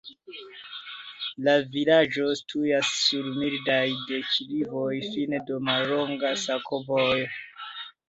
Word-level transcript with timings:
La 1.47 1.53
vilaĝo 1.75 2.25
situas 2.41 2.89
sur 3.03 3.29
mildaj 3.37 3.85
deklivoj, 4.15 4.91
fine 5.13 5.45
de 5.53 5.63
mallonga 5.71 6.37
sakovojo. 6.49 7.35